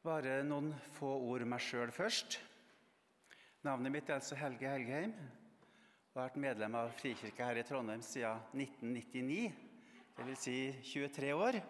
Bare 0.00 0.38
noen 0.48 0.70
få 0.94 1.10
ord 1.28 1.42
meg 1.44 1.60
sjøl 1.60 1.90
først. 1.92 2.38
Navnet 3.68 3.92
mitt 3.92 4.06
er 4.08 4.16
altså 4.16 4.38
Helge 4.40 4.64
Helgheim. 4.64 5.12
Jeg 5.12 6.14
har 6.14 6.22
vært 6.22 6.38
medlem 6.40 6.78
av 6.80 6.94
Frikirka 6.96 7.50
her 7.50 7.60
i 7.60 7.64
Trondheim 7.68 8.00
siden 8.00 8.40
1999, 8.56 9.52
dvs. 10.16 10.40
Si 10.40 10.56
23 10.94 11.36
år. 11.36 11.60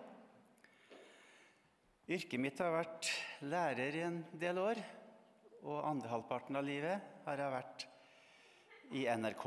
Yrket 2.07 2.47
mitt 2.47 2.63
har 2.63 2.71
vært 2.77 3.11
lærer 3.51 3.99
i 3.99 4.07
en 4.07 4.23
del 4.39 4.63
år, 4.63 4.79
og 5.67 5.83
andre 5.91 6.15
halvparten 6.15 6.63
av 6.63 6.71
livet 6.71 7.13
har 7.27 7.43
jeg 7.43 7.57
vært 7.59 7.87
i 8.95 9.07
NRK. 9.11 9.47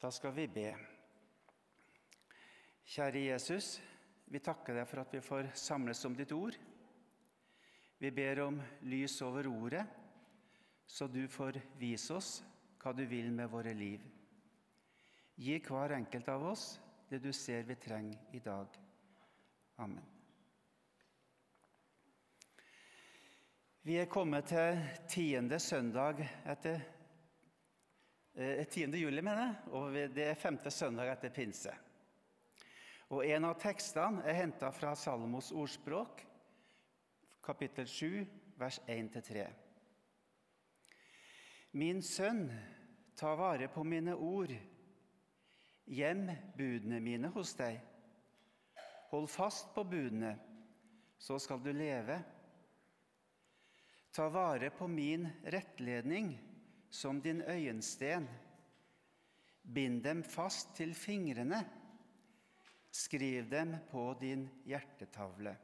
Da 0.00 0.16
skal 0.16 0.32
vi 0.40 0.48
be. 0.48 0.70
Kjære 2.88 3.28
Jesus. 3.34 3.76
Vi 4.24 4.40
takker 4.40 4.78
deg 4.78 4.88
for 4.88 5.02
at 5.02 5.12
vi 5.14 5.20
får 5.24 5.50
samles 5.58 6.04
om 6.08 6.16
ditt 6.16 6.32
ord. 6.32 6.56
Vi 7.98 8.10
ber 8.10 8.40
om 8.44 8.58
lys 8.88 9.20
over 9.22 9.46
ordet, 9.48 9.84
så 10.86 11.06
du 11.06 11.22
får 11.28 11.60
vise 11.80 12.14
oss 12.14 12.32
hva 12.82 12.92
du 12.92 13.04
vil 13.08 13.30
med 13.32 13.48
våre 13.52 13.72
liv. 13.76 14.02
Gi 15.40 15.58
hver 15.64 15.96
enkelt 15.96 16.28
av 16.28 16.44
oss 16.50 16.66
det 17.08 17.18
du 17.22 17.32
ser 17.32 17.62
vi 17.62 17.76
trenger 17.80 18.34
i 18.36 18.40
dag. 18.44 18.66
Amen. 19.76 20.04
Vi 23.84 23.98
er 24.00 24.08
kommet 24.08 24.46
til 24.48 24.78
tiende 25.12 25.58
søndag 25.60 26.22
etter 26.48 26.78
eh, 28.34 28.62
tiende 28.70 28.96
juli, 28.96 29.20
mener 29.20 29.42
jeg, 29.42 29.74
og 29.76 29.98
det 30.16 30.28
er 30.30 30.38
femte 30.40 30.72
søndag 30.72 31.10
etter 31.12 31.34
pinse. 31.34 31.74
Og 33.12 33.24
En 33.26 33.44
av 33.44 33.58
tekstene 33.60 34.24
er 34.24 34.38
henta 34.38 34.70
fra 34.72 34.94
Salmos 34.96 35.50
ordspråk, 35.52 36.22
kapittel 37.44 37.88
7, 37.88 38.24
vers 38.56 38.78
1-3. 38.88 39.44
Min 41.76 42.00
sønn, 42.02 42.46
ta 43.18 43.34
vare 43.36 43.68
på 43.68 43.84
mine 43.84 44.14
ord. 44.16 44.54
Gjem 45.84 46.30
budene 46.56 47.00
mine 47.04 47.28
hos 47.34 47.52
deg. 47.58 47.76
Hold 49.10 49.28
fast 49.28 49.74
på 49.74 49.84
budene, 49.84 50.32
så 51.20 51.36
skal 51.38 51.60
du 51.60 51.74
leve. 51.76 52.16
Ta 54.14 54.30
vare 54.32 54.70
på 54.70 54.88
min 54.88 55.28
rettledning 55.44 56.32
som 56.90 57.20
din 57.20 57.42
øyensten. 57.42 58.30
Bind 59.62 60.02
dem 60.04 60.22
fast 60.24 60.72
til 60.78 60.94
fingrene 60.94 61.64
Skriv 62.94 63.48
dem 63.50 63.72
på 63.90 64.12
din 64.20 64.44
hjertetavle. 64.70 65.56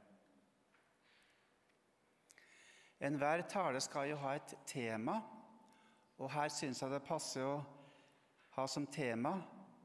Enhver 3.00 3.44
tale 3.48 3.80
skal 3.80 4.10
jo 4.10 4.16
ha 4.18 4.32
et 4.34 4.54
tema, 4.66 5.14
og 6.18 6.32
her 6.34 6.50
syns 6.52 6.82
jeg 6.82 6.90
det 6.90 7.04
passer 7.06 7.46
å 7.46 7.60
ha 8.56 8.64
som 8.68 8.88
tema 8.90 9.36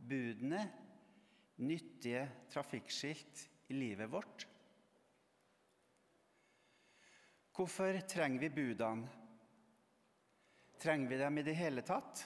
budene, 0.09 0.63
nyttige 1.61 2.25
trafikkskilt 2.51 3.45
i 3.69 3.77
livet 3.77 4.09
vårt. 4.11 4.47
Hvorfor 7.55 8.01
trenger 8.09 8.41
vi 8.41 8.49
budene? 8.57 9.21
Trenger 10.81 11.13
vi 11.13 11.21
dem 11.21 11.37
i 11.39 11.45
det 11.45 11.55
hele 11.55 11.85
tatt? 11.87 12.25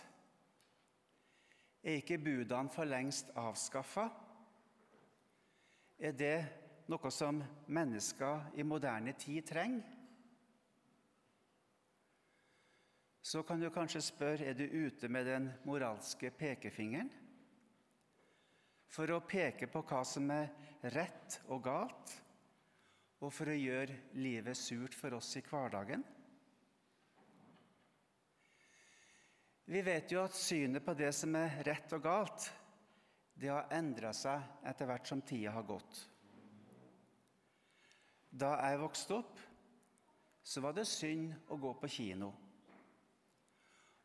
Er 1.84 2.00
ikke 2.00 2.18
budene 2.24 2.72
for 2.74 2.88
lengst 2.90 3.30
avskaffa? 3.38 4.08
Er 6.00 6.14
det 6.16 6.36
noe 6.88 7.12
som 7.12 7.42
mennesker 7.68 8.54
i 8.56 8.64
moderne 8.64 9.12
tid 9.20 9.44
trenger? 9.50 9.84
Så 13.30 13.44
kan 13.44 13.60
du 13.62 13.68
kanskje 13.70 14.02
spørre 14.02 14.48
er 14.48 14.56
du 14.58 14.64
ute 14.64 15.10
med 15.12 15.28
den 15.28 15.50
moralske 15.68 16.32
pekefingeren 16.34 17.12
for 18.90 19.12
å 19.14 19.20
peke 19.22 19.68
på 19.70 19.84
hva 19.86 20.00
som 20.08 20.32
er 20.34 20.48
rett 20.96 21.36
og 21.52 21.62
galt, 21.68 22.14
og 23.20 23.34
for 23.36 23.52
å 23.52 23.60
gjøre 23.60 24.16
livet 24.18 24.58
surt 24.58 24.96
for 24.98 25.14
oss 25.20 25.36
i 25.38 25.44
hverdagen? 25.46 26.02
Vi 29.70 29.84
vet 29.86 30.10
jo 30.10 30.24
at 30.24 30.34
synet 30.34 30.82
på 30.82 30.96
det 30.98 31.12
som 31.14 31.36
er 31.38 31.60
rett 31.68 31.92
og 31.94 32.02
galt, 32.02 32.48
det 33.40 33.52
har 33.54 33.70
endra 33.72 34.12
seg 34.16 34.68
etter 34.68 34.90
hvert 34.90 35.08
som 35.08 35.22
tida 35.24 35.54
har 35.56 35.64
gått. 35.68 36.02
Da 38.30 38.52
jeg 38.60 38.82
vokste 38.82 39.16
opp, 39.16 39.40
så 40.44 40.62
var 40.64 40.76
det 40.76 40.88
synd 40.90 41.32
å 41.48 41.58
gå 41.62 41.72
på 41.80 41.90
kino. 41.92 42.30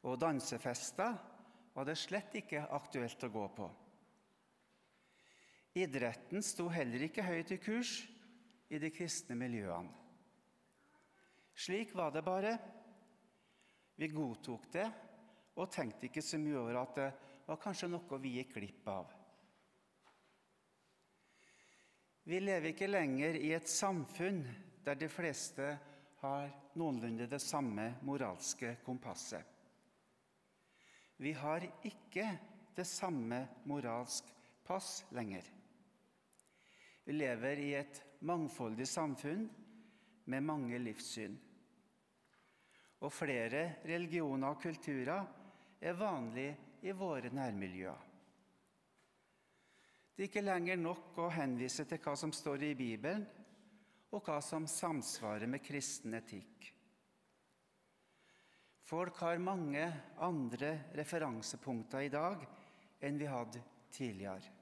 Og 0.05 0.21
dansefester 0.21 1.17
var 1.75 1.89
det 1.89 1.97
slett 1.99 2.37
ikke 2.39 2.67
aktuelt 2.77 3.27
å 3.27 3.33
gå 3.33 3.45
på. 3.57 3.69
Idretten 5.83 6.45
sto 6.45 6.69
heller 6.71 7.09
ikke 7.09 7.27
høyt 7.27 7.51
i 7.57 7.59
kurs 7.59 7.97
i 8.71 8.79
de 8.79 8.93
kristne 8.95 9.35
miljøene. 9.39 9.91
Slik 11.55 11.95
var 11.95 12.15
det 12.15 12.23
bare. 12.27 12.55
Vi 13.99 14.09
godtok 14.11 14.71
det 14.75 14.87
og 15.55 15.71
tenkte 15.71 16.09
ikke 16.09 16.23
så 16.23 16.39
mye 16.43 16.59
over 16.59 16.81
at 16.81 16.97
det 16.99 17.11
var 17.47 17.61
kanskje 17.63 17.91
noe 17.91 18.19
vi 18.23 18.37
gikk 18.39 18.57
glipp 18.57 18.89
av. 18.91 19.11
Vi 22.25 22.41
lever 22.41 22.71
ikke 22.73 22.89
lenger 22.89 23.37
i 23.37 23.51
et 23.53 23.69
samfunn 23.69 24.41
der 24.85 24.97
de 24.97 25.09
fleste 25.13 25.67
har 26.23 26.53
noenlunde 26.79 27.27
det 27.29 27.41
samme 27.43 27.91
moralske 28.03 28.79
kompasset. 28.85 29.45
Vi 31.21 31.35
har 31.37 31.67
ikke 31.85 32.27
det 32.75 32.87
samme 32.89 33.43
moralsk 33.69 34.33
pass 34.65 35.05
lenger. 35.13 35.45
Vi 37.05 37.13
lever 37.13 37.61
i 37.61 37.71
et 37.77 38.01
mangfoldig 38.25 38.89
samfunn 38.89 39.45
med 40.25 40.49
mange 40.49 40.81
livssyn. 40.81 41.37
Og 43.05 43.13
flere 43.13 43.67
religioner 43.85 44.49
og 44.49 44.63
kulturer 44.65 45.29
er 45.81 46.01
vanlig 46.01 46.49
i 46.89 46.97
våre 46.97 47.29
nærmiljøer. 47.29 48.14
Det 50.15 50.23
er 50.23 50.31
ikke 50.31 50.45
lenger 50.47 50.79
nok 50.79 51.17
å 51.19 51.31
henvise 51.35 51.85
til 51.91 51.99
hva 51.99 52.15
som 52.15 52.31
står 52.35 52.69
i 52.69 52.75
Bibelen, 52.79 53.25
og 54.15 54.23
hva 54.23 54.39
som 54.45 54.69
samsvarer 54.71 55.51
med 55.51 55.63
kristen 55.65 56.15
etikk. 56.15 56.69
Folk 58.85 59.19
har 59.25 59.43
mange 59.43 59.83
andre 60.23 60.77
referansepunkter 60.95 62.05
i 62.05 62.13
dag 62.13 62.45
enn 63.03 63.19
vi 63.19 63.27
hadde 63.27 63.63
tidligere. 63.91 64.53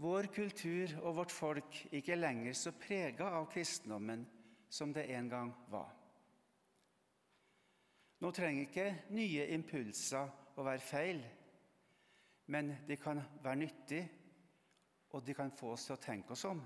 Vår 0.00 0.30
kultur 0.34 0.96
og 1.02 1.18
vårt 1.20 1.34
folk 1.34 1.76
er 1.90 2.00
ikke 2.00 2.16
lenger 2.16 2.56
så 2.56 2.72
prega 2.78 3.28
av 3.36 3.50
kristendommen 3.52 4.24
som 4.72 4.94
det 4.94 5.04
en 5.14 5.28
gang 5.30 5.52
var. 5.70 5.92
Nå 8.24 8.32
trenger 8.34 8.64
ikke 8.64 8.88
nye 9.14 9.50
impulser 9.54 10.32
å 10.56 10.64
være 10.64 10.82
feil 10.82 11.20
men 12.46 12.74
de 12.86 12.96
kan 13.00 13.22
være 13.42 13.56
nyttige, 13.56 14.08
og 15.14 15.24
de 15.24 15.34
kan 15.34 15.52
få 15.54 15.72
oss 15.74 15.86
til 15.88 15.96
å 15.96 16.02
tenke 16.02 16.34
oss 16.34 16.44
om. 16.48 16.60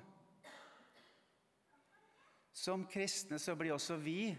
Som 2.58 2.86
kristne 2.90 3.38
så 3.38 3.54
blir 3.54 3.76
også 3.76 3.98
vi 4.02 4.32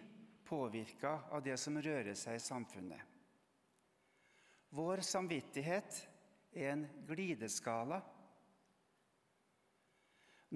påvirka 0.50 1.14
av 1.32 1.44
det 1.46 1.56
som 1.62 1.78
rører 1.80 2.18
seg 2.18 2.36
i 2.36 2.44
samfunnet. 2.44 3.02
Vår 4.76 5.02
samvittighet 5.06 6.02
er 6.52 6.74
en 6.74 6.84
glideskala. 7.08 8.02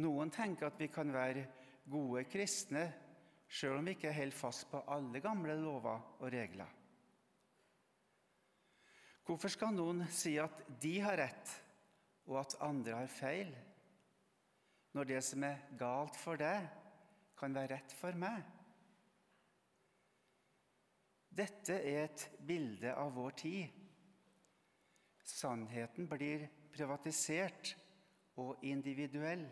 Noen 0.01 0.33
tenker 0.33 0.69
at 0.69 0.81
vi 0.81 0.89
kan 0.91 1.13
være 1.13 1.45
gode 1.89 2.25
kristne 2.29 2.87
sjøl 3.53 3.79
om 3.79 3.87
vi 3.87 3.95
ikke 3.97 4.13
holder 4.13 4.37
fast 4.37 4.65
på 4.71 4.81
alle 4.89 5.21
gamle 5.21 5.55
lover 5.61 6.07
og 6.19 6.31
regler. 6.33 6.69
Hvorfor 9.23 9.51
skal 9.51 9.71
noen 9.75 10.03
si 10.11 10.35
at 10.41 10.65
de 10.83 10.97
har 11.03 11.17
rett, 11.21 11.51
og 12.27 12.41
at 12.41 12.57
andre 12.63 12.97
har 13.03 13.11
feil, 13.11 13.53
når 14.93 15.09
det 15.09 15.21
som 15.25 15.43
er 15.47 15.63
galt 15.79 16.17
for 16.19 16.39
deg, 16.39 16.67
kan 17.39 17.55
være 17.55 17.77
rett 17.77 17.95
for 17.97 18.19
meg? 18.19 18.43
Dette 21.33 21.79
er 21.79 22.03
et 22.03 22.27
bilde 22.45 22.91
av 22.93 23.15
vår 23.15 23.33
tid. 23.41 23.79
Sannheten 25.23 26.05
blir 26.11 26.45
privatisert 26.73 27.73
og 28.43 28.61
individuell. 28.67 29.47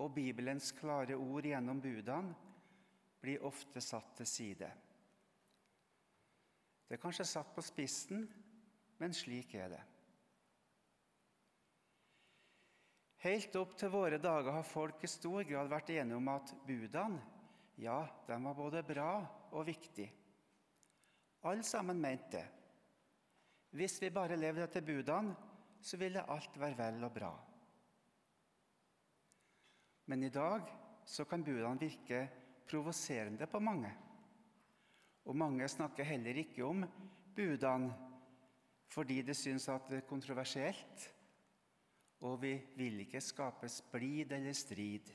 Og 0.00 0.14
Bibelens 0.14 0.72
klare 0.74 1.18
ord 1.18 1.46
gjennom 1.46 1.82
budene 1.82 2.32
blir 3.20 3.44
ofte 3.46 3.82
satt 3.84 4.16
til 4.18 4.28
side. 4.28 4.70
Det 6.94 7.00
er 7.00 7.08
kanskje 7.08 7.24
satt 7.26 7.48
på 7.50 7.62
spissen, 7.66 8.20
men 9.02 9.14
slik 9.18 9.56
er 9.58 9.72
det. 9.72 9.80
Helt 13.24 13.56
opp 13.58 13.72
til 13.80 13.90
våre 13.90 14.20
dager 14.22 14.54
har 14.54 14.68
folk 14.68 15.02
i 15.02 15.10
stor 15.10 15.42
grad 15.48 15.72
vært 15.72 15.90
enige 15.90 16.20
om 16.20 16.30
at 16.30 16.52
budene 16.68 17.18
ja, 17.82 17.96
de 18.28 18.38
var 18.44 18.54
både 18.54 18.84
bra 18.86 19.08
og 19.50 19.66
viktige. 19.66 20.12
Alle 21.50 21.66
sammen 21.66 21.98
mente 21.98 22.36
det. 22.36 22.44
Hvis 23.74 23.98
vi 23.98 24.14
bare 24.14 24.38
levde 24.38 24.62
etter 24.62 24.86
budene, 24.86 25.34
så 25.82 25.98
ville 25.98 26.22
alt 26.30 26.62
være 26.62 26.78
vel 26.78 27.02
og 27.10 27.14
bra. 27.18 27.32
Men 30.14 30.22
i 30.22 30.30
dag 30.30 30.70
så 31.02 31.26
kan 31.26 31.42
budene 31.42 31.74
virke 31.82 32.22
provoserende 32.70 33.50
på 33.50 33.58
mange. 33.58 33.90
Og 35.24 35.36
mange 35.36 35.68
snakker 35.68 36.04
heller 36.04 36.36
ikke 36.44 36.64
om 36.64 36.84
budene 37.36 37.92
fordi 38.94 39.22
de 39.26 39.34
syns 39.34 39.66
at 39.72 39.88
det 39.90 39.96
er 40.02 40.06
kontroversielt, 40.06 41.08
og 42.20 42.36
vi 42.42 42.52
vil 42.76 43.00
ikke 43.02 43.20
skape 43.20 43.68
splid 43.68 44.32
eller 44.32 44.54
strid. 44.54 45.08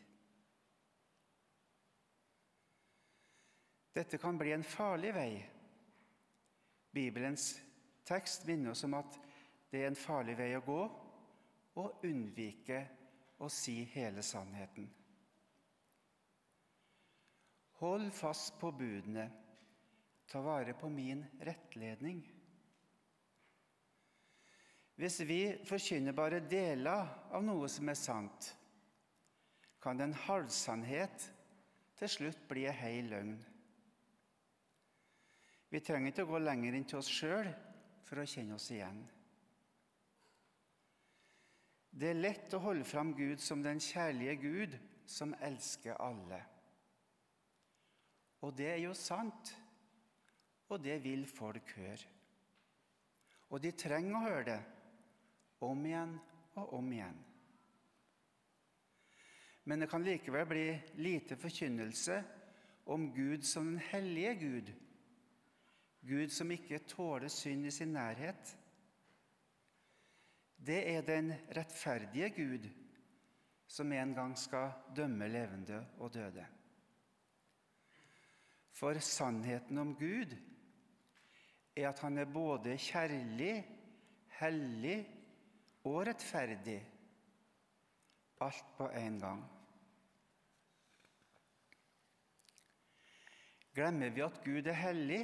Dette 3.96 4.20
kan 4.20 4.38
bli 4.38 4.52
en 4.52 4.68
farlig 4.68 5.14
vei. 5.16 5.32
Bibelens 6.92 7.54
tekst 8.06 8.46
minner 8.50 8.74
oss 8.74 8.84
om 8.84 8.98
at 9.00 9.16
det 9.72 9.84
er 9.84 9.92
en 9.94 10.00
farlig 10.00 10.36
vei 10.38 10.52
å 10.58 10.64
gå 10.66 10.80
å 11.80 11.90
unnvike 12.04 12.80
å 13.40 13.50
si 13.54 13.82
hele 13.94 14.24
sannheten. 14.26 14.90
Hold 17.80 18.10
fast 18.12 18.58
på 18.60 18.74
budene, 18.76 19.30
ta 20.30 20.42
vare 20.46 20.74
på 20.78 20.90
min 20.90 21.26
rettledning. 21.42 22.22
Hvis 25.00 25.22
vi 25.26 25.42
forkynner 25.66 26.14
bare 26.14 26.42
deler 26.44 27.08
av 27.32 27.44
noe 27.44 27.70
som 27.72 27.90
er 27.90 27.98
sant, 27.98 28.50
kan 29.80 30.02
en 30.04 30.14
halvsannhet 30.28 31.30
til 32.00 32.12
slutt 32.12 32.42
bli 32.50 32.66
en 32.68 32.76
hel 32.76 33.08
løgn. 33.14 33.38
Vi 35.70 35.80
trenger 35.86 36.12
ikke 36.12 36.26
å 36.28 36.34
gå 36.34 36.42
lenger 36.44 36.76
inn 36.76 36.88
til 36.90 37.00
oss 37.00 37.12
sjøl 37.12 37.48
for 38.08 38.20
å 38.20 38.28
kjenne 38.28 38.58
oss 38.58 38.68
igjen. 38.74 39.00
Det 41.90 42.12
er 42.12 42.22
lett 42.22 42.54
å 42.54 42.62
holde 42.64 42.86
fram 42.88 43.16
Gud 43.18 43.42
som 43.44 43.64
den 43.64 43.82
kjærlige 43.82 44.36
Gud 44.44 44.78
som 45.10 45.34
elsker 45.42 45.98
alle. 46.00 46.40
Og 48.46 48.54
det 48.56 48.70
er 48.72 48.82
jo 48.84 48.94
sant, 48.96 49.54
og 50.70 50.84
det 50.84 51.00
vil 51.04 51.26
folk 51.28 51.74
høre. 51.78 52.10
Og 53.50 53.62
de 53.62 53.72
trenger 53.74 54.16
å 54.16 54.26
høre 54.26 54.46
det 54.46 54.60
om 55.66 55.86
igjen 55.86 56.14
og 56.62 56.74
om 56.78 56.92
igjen. 56.94 57.18
Men 59.70 59.82
det 59.82 59.90
kan 59.90 60.06
likevel 60.06 60.46
bli 60.50 60.68
lite 61.02 61.38
forkynnelse 61.38 62.20
om 62.90 63.10
Gud 63.14 63.44
som 63.46 63.68
den 63.74 63.82
hellige 63.92 64.36
Gud, 64.36 64.72
Gud 66.02 66.32
som 66.34 66.52
ikke 66.52 66.86
tåler 66.90 67.30
synd 67.30 67.68
i 67.68 67.74
sin 67.74 67.94
nærhet. 67.94 68.56
Det 70.58 70.80
er 70.94 71.06
den 71.06 71.34
rettferdige 71.56 72.30
Gud 72.38 72.70
som 73.70 73.92
en 73.94 74.14
gang 74.16 74.38
skal 74.38 74.72
dømme 74.96 75.28
levende 75.30 75.84
og 76.00 76.14
døde. 76.14 76.46
For 78.74 78.98
sannheten 79.04 79.78
om 79.78 79.94
Gud 80.00 80.34
er 81.80 81.90
at 81.90 82.00
han 82.04 82.18
er 82.18 82.30
både 82.34 82.78
kjærlig, 82.78 83.54
hellig 84.40 84.98
og 85.88 86.02
rettferdig, 86.08 86.80
alt 88.42 88.76
på 88.78 88.90
en 89.00 89.20
gang. 89.20 89.44
Glemmer 93.76 94.10
vi 94.10 94.24
at 94.26 94.40
Gud 94.44 94.68
er 94.68 94.80
hellig, 94.80 95.22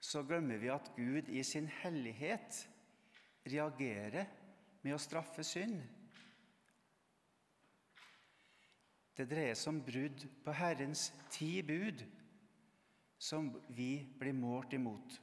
så 0.00 0.22
glemmer 0.22 0.60
vi 0.62 0.70
at 0.72 0.92
Gud 0.96 1.28
i 1.28 1.42
sin 1.42 1.66
hellighet 1.80 2.60
reagerer 3.46 4.28
med 4.82 4.94
å 4.94 5.00
straffe 5.00 5.44
synd. 5.44 5.80
Det 9.16 9.26
dreier 9.28 9.58
seg 9.58 9.74
om 9.74 9.82
brudd 9.84 10.22
på 10.44 10.54
Herrens 10.56 11.10
ti 11.34 11.58
bud, 11.66 12.04
som 13.20 13.50
vi 13.68 14.08
blir 14.18 14.32
målt 14.32 14.72
imot. 14.72 15.20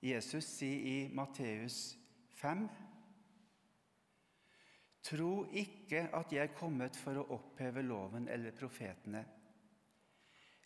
Jesus 0.00 0.46
sier 0.56 0.86
i 0.88 0.98
Matteus 1.12 1.98
5.: 2.40 2.62
Tro 5.04 5.32
ikke 5.52 6.06
at 6.16 6.32
jeg 6.32 6.48
er 6.48 6.56
kommet 6.56 6.96
for 6.96 7.20
å 7.20 7.26
oppheve 7.36 7.84
loven 7.84 8.28
eller 8.32 8.56
profetene. 8.56 9.20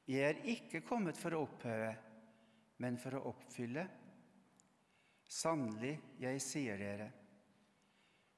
Jeg 0.07 0.25
er 0.29 0.39
ikke 0.55 0.85
kommet 0.87 1.19
for 1.19 1.35
å 1.35 1.43
oppheve, 1.49 1.91
men 2.79 2.99
for 3.03 3.19
å 3.19 3.25
oppfylle. 3.33 3.83
Sannelig, 5.29 5.97
jeg 6.23 6.41
sier 6.41 6.79
dere, 6.81 7.09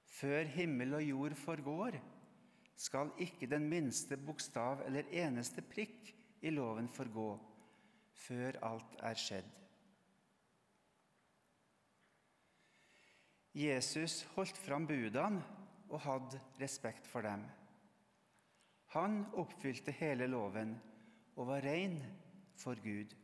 før 0.08 0.49
himmel 0.56 0.96
og 0.99 1.05
jord 1.05 1.37
forgår, 1.38 2.00
skal 2.81 3.12
ikke 3.20 3.46
den 3.46 3.69
minste 3.69 4.16
bokstav 4.16 4.87
eller 4.88 5.12
eneste 5.20 5.62
prikk 5.62 6.14
i 6.40 6.50
loven 6.50 6.88
forgå, 6.88 7.31
før 8.26 8.58
alt 8.66 9.00
er 9.04 9.19
skjedd. 9.19 9.56
Jesus 13.56 14.22
holdt 14.37 14.58
fram 14.62 14.87
budene 14.87 15.42
og 15.90 16.00
hadde 16.04 16.38
respekt 16.60 17.08
for 17.10 17.26
dem. 17.26 17.42
Han 18.94 19.25
oppfylte 19.38 19.94
hele 19.94 20.28
loven 20.31 20.76
og 21.37 21.48
var 21.50 21.66
ren 21.66 21.98
for 22.58 22.78
Gud. 22.82 23.14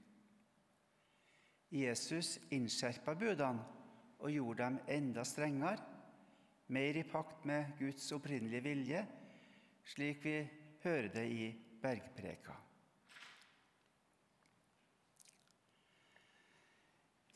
Jesus 1.71 2.37
innskjerpa 2.55 3.15
budene 3.19 3.65
og 4.19 4.33
gjorde 4.33 4.65
dem 4.65 4.79
enda 4.89 5.25
strengere, 5.27 5.83
mer 6.69 6.99
i 6.99 7.07
pakt 7.07 7.45
med 7.47 7.77
Guds 7.79 8.11
opprinnelige 8.17 8.63
vilje, 8.65 9.03
slik 9.87 10.25
vi 10.25 10.39
hører 10.83 11.13
det 11.15 11.27
i 11.31 11.51
bergpreka. 11.83 12.57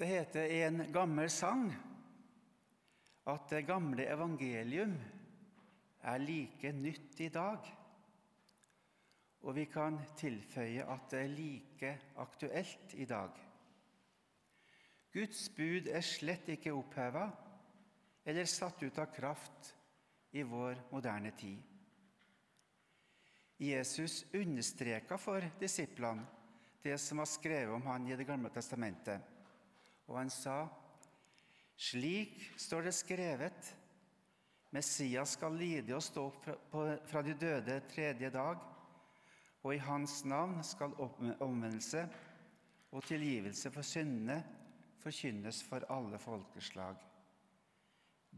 Det 0.00 0.06
heter 0.06 0.47
i 0.49 0.62
en 0.64 0.81
gammel 0.93 1.29
sang 1.29 1.67
at 3.29 3.50
det 3.52 3.67
gamle 3.69 4.06
evangelium 4.08 4.94
er 6.08 6.23
like 6.23 6.71
nytt 6.73 7.19
i 7.21 7.26
dag. 7.28 7.66
Og 9.45 9.52
vi 9.59 9.66
kan 9.69 9.99
tilføye 10.16 10.87
at 10.88 11.04
det 11.12 11.19
er 11.21 11.35
like 11.35 11.90
aktuelt 12.25 12.95
i 12.97 13.04
dag. 13.11 13.37
Guds 15.12 15.42
bud 15.52 15.90
er 15.92 16.07
slett 16.07 16.49
ikke 16.54 16.73
oppheva 16.73 17.26
eller 18.25 18.49
satt 18.49 18.80
ut 18.80 19.00
av 19.04 19.11
kraft 19.12 19.69
i 20.33 20.47
vår 20.49 20.80
moderne 20.95 21.35
tid. 21.37 21.59
Jesus 23.61 24.23
understreka 24.33 25.21
for 25.21 25.45
disiplene 25.61 26.25
det 26.80 26.97
som 27.04 27.21
var 27.21 27.28
skrevet 27.28 27.75
om 27.76 27.85
han 27.92 28.09
i 28.09 28.16
Det 28.16 28.25
gamle 28.25 28.49
testamentet, 28.49 29.21
og 30.11 30.19
han 30.19 30.31
sa:" 30.31 30.67
Slik 31.76 32.52
står 32.57 32.88
det 32.88 32.95
skrevet:" 32.95 33.76
Messias 34.71 35.29
skal 35.35 35.57
lide 35.59 35.95
og 35.97 36.02
stå 36.02 36.26
opp 36.26 36.45
fra 37.11 37.23
de 37.26 37.35
døde 37.35 37.81
tredje 37.90 38.31
dag, 38.31 38.59
og 39.62 39.75
i 39.75 39.83
hans 39.83 40.25
navn 40.25 40.62
skal 40.64 40.95
omvendelse 41.40 42.05
og 42.93 43.02
tilgivelse 43.05 43.71
for 43.71 43.83
syndene 43.83 44.45
forkynnes 45.00 45.62
for 45.64 45.87
alle 45.90 46.19
folkeslag. 46.19 46.97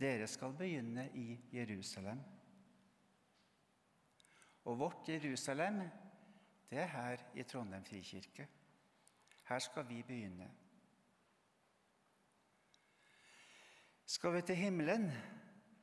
Dere 0.00 0.26
skal 0.26 0.54
begynne 0.56 1.10
i 1.14 1.38
Jerusalem. 1.52 2.20
Og 4.64 4.78
vårt 4.78 5.08
Jerusalem, 5.08 5.82
det 6.70 6.78
er 6.78 6.86
her 6.86 7.24
i 7.34 7.42
Trondheim 7.42 7.84
frikirke. 7.84 8.48
Her 9.48 9.58
skal 9.58 9.88
vi 9.88 10.02
begynne. 10.02 10.50
Skal 14.12 14.34
vi 14.34 14.40
til 14.42 14.56
himmelen, 14.56 15.06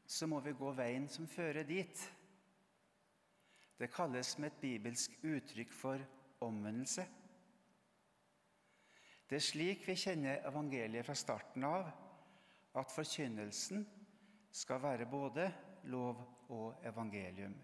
så 0.06 0.28
må 0.30 0.38
vi 0.46 0.52
gå 0.54 0.70
veien 0.78 1.08
som 1.10 1.26
fører 1.28 1.66
dit. 1.66 2.02
Det 3.80 3.88
kalles 3.90 4.36
med 4.38 4.52
et 4.52 4.60
bibelsk 4.62 5.16
uttrykk 5.26 5.72
for 5.74 6.04
omvendelse. 6.46 7.08
Det 9.30 9.40
er 9.40 9.42
slik 9.42 9.88
vi 9.88 9.96
kjenner 9.98 10.46
evangeliet 10.46 11.08
fra 11.08 11.16
starten 11.18 11.66
av, 11.66 11.90
at 12.78 12.94
forkynnelsen 12.94 13.82
skal 14.62 14.84
være 14.84 15.08
både 15.10 15.48
lov 15.90 16.22
og 16.54 16.86
evangelium. 16.86 17.56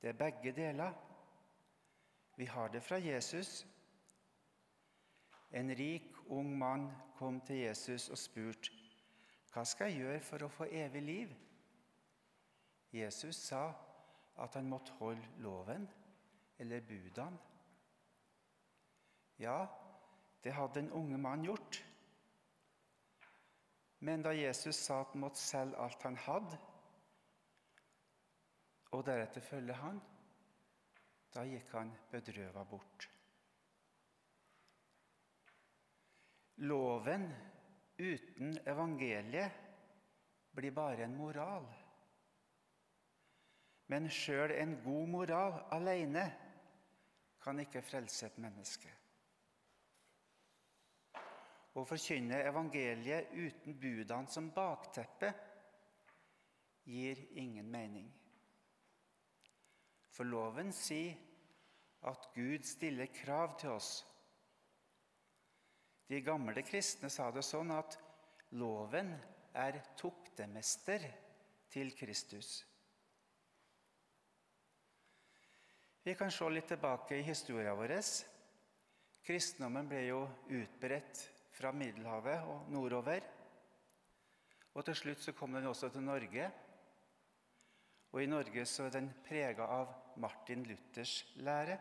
Det 0.00 0.08
er 0.08 0.20
begge 0.22 0.54
deler. 0.56 0.96
Vi 2.40 2.48
har 2.48 2.72
det 2.72 2.80
fra 2.82 2.96
Jesus. 2.96 3.66
En 5.52 5.68
rik, 5.76 6.08
ung 6.32 6.56
mann 6.58 6.88
kom 7.18 7.42
til 7.44 7.66
Jesus 7.66 8.08
og 8.08 8.18
spurte, 8.18 8.83
'Hva 9.54 9.62
skal 9.64 9.92
jeg 9.92 10.00
gjøre 10.02 10.20
for 10.26 10.42
å 10.42 10.50
få 10.50 10.66
evig 10.66 11.02
liv?' 11.02 11.34
Jesus 12.90 13.36
sa 13.36 13.68
at 14.42 14.54
han 14.58 14.66
måtte 14.68 14.92
holde 14.98 15.28
loven, 15.42 15.86
eller 16.58 16.80
budene. 16.80 17.38
Ja, 19.38 19.66
det 20.44 20.52
hadde 20.54 20.80
den 20.80 20.90
unge 20.90 21.18
mannen 21.18 21.44
gjort. 21.44 21.84
Men 23.98 24.22
da 24.22 24.34
Jesus 24.34 24.76
sa 24.76 25.00
at 25.00 25.14
han 25.14 25.22
måtte 25.22 25.38
selge 25.38 25.78
alt 25.78 26.02
han 26.02 26.16
hadde, 26.16 26.58
og 28.90 29.06
deretter 29.06 29.40
følge 29.42 29.74
han, 29.74 30.02
da 31.34 31.42
gikk 31.46 31.72
han 31.74 31.94
bedrøva 32.10 32.62
bort. 32.70 33.08
Loven 36.56 37.30
uten 37.98 38.58
evangeliet 38.66 39.52
blir 40.54 40.74
bare 40.74 41.04
en 41.04 41.16
moral. 41.16 41.66
Men 43.86 44.08
sjøl 44.10 44.54
en 44.56 44.76
god 44.84 45.08
moral 45.12 45.58
alene 45.76 46.24
kan 47.44 47.60
ikke 47.60 47.82
frelse 47.84 48.26
et 48.26 48.38
menneske. 48.40 48.92
Å 51.74 51.82
forkynne 51.84 52.38
evangeliet 52.46 53.34
uten 53.34 53.76
budene 53.82 54.30
som 54.30 54.52
bakteppe 54.54 55.32
gir 56.86 57.18
ingen 57.34 57.70
mening. 57.70 58.06
For 60.14 60.24
loven 60.24 60.70
sier 60.72 61.16
at 62.06 62.28
Gud 62.36 62.62
stiller 62.68 63.10
krav 63.12 63.56
til 63.58 63.74
oss. 63.74 64.04
De 66.08 66.20
gamle 66.20 66.62
kristne 66.66 67.08
sa 67.10 67.30
det 67.32 67.44
sånn 67.46 67.72
at 67.72 67.96
loven 68.60 69.14
er 69.56 69.80
toktemester 69.96 71.04
til 71.72 71.94
Kristus. 71.96 72.58
Vi 76.04 76.12
kan 76.18 76.30
se 76.30 76.48
litt 76.52 76.68
tilbake 76.68 77.16
i 77.16 77.24
historien 77.24 77.78
vår. 77.78 77.94
Kristendommen 79.24 79.88
ble 79.88 80.02
jo 80.04 80.20
utbredt 80.52 81.22
fra 81.56 81.70
Middelhavet 81.72 82.44
og 82.44 82.68
nordover. 82.74 83.24
Og 84.74 84.84
til 84.84 84.98
slutt 84.98 85.22
så 85.24 85.32
kom 85.32 85.54
den 85.56 85.70
også 85.70 85.88
til 85.94 86.04
Norge. 86.04 86.50
Og 88.12 88.20
i 88.22 88.28
Norge 88.28 88.66
så 88.68 88.84
er 88.84 88.98
den 88.98 89.08
prega 89.24 89.64
av 89.78 89.94
Martin 90.20 90.66
Luthers 90.68 91.22
lære, 91.40 91.78